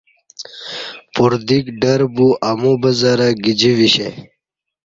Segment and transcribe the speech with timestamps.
[1.13, 4.09] پردیک ڈربو امو بزرہ گجی ویشے